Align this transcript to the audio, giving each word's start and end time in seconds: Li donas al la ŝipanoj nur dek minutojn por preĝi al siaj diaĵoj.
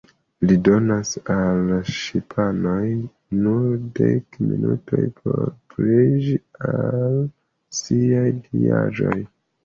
Li 0.49 0.55
donas 0.67 1.09
al 1.31 1.57
la 1.71 1.75
ŝipanoj 1.97 2.85
nur 3.41 3.67
dek 3.99 4.37
minutojn 4.45 5.11
por 5.19 5.43
preĝi 5.73 6.33
al 6.69 7.19
siaj 7.81 8.25
diaĵoj. 8.47 9.19